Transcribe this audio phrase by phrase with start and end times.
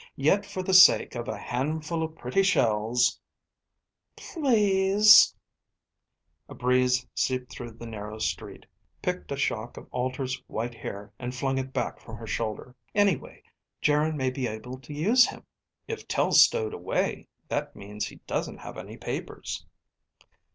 [0.17, 3.19] Yet for the sake of a handful of pretty shells..."
[4.15, 5.35] "Please..."
[6.49, 8.65] A breeze seeped through the narrow street,
[9.03, 12.75] picked a shock of Alter's white hair and flung it back from her shoulder.
[12.95, 13.43] "Anyway,
[13.79, 15.45] Geryn may be able to use him.
[15.87, 19.67] If Tel stowed away, that means he doesn't have any papers."